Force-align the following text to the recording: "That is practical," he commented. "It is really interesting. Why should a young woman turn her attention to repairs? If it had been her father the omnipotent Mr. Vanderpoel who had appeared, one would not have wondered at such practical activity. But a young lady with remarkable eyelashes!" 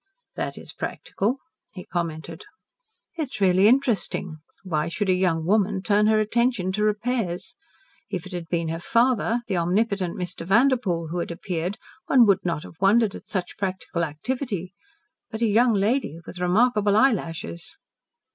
"That 0.33 0.57
is 0.57 0.73
practical," 0.73 1.37
he 1.75 1.85
commented. 1.85 2.43
"It 3.19 3.29
is 3.35 3.39
really 3.39 3.67
interesting. 3.67 4.37
Why 4.63 4.87
should 4.87 5.09
a 5.09 5.13
young 5.13 5.45
woman 5.45 5.83
turn 5.83 6.07
her 6.07 6.19
attention 6.19 6.71
to 6.71 6.83
repairs? 6.83 7.55
If 8.09 8.25
it 8.25 8.31
had 8.31 8.47
been 8.49 8.69
her 8.69 8.79
father 8.79 9.41
the 9.45 9.57
omnipotent 9.57 10.17
Mr. 10.17 10.43
Vanderpoel 10.43 11.09
who 11.09 11.19
had 11.19 11.29
appeared, 11.29 11.77
one 12.07 12.25
would 12.25 12.43
not 12.43 12.63
have 12.63 12.81
wondered 12.81 13.13
at 13.13 13.27
such 13.27 13.57
practical 13.59 14.03
activity. 14.03 14.73
But 15.29 15.43
a 15.43 15.45
young 15.45 15.73
lady 15.75 16.17
with 16.25 16.39
remarkable 16.39 16.97
eyelashes!" 16.97 17.77